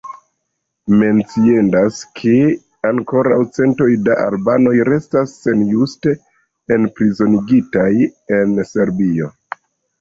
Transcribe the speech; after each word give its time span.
Menciendas 1.01 1.99
ke 2.19 2.31
ankoraŭ 2.93 3.37
centoj 3.59 3.89
da 4.09 4.17
albanoj 4.25 4.75
restas 4.91 5.37
senjuste 5.45 6.17
enprizonigitaj 6.79 7.89
en 8.43 8.61
Serbio. 8.75 9.33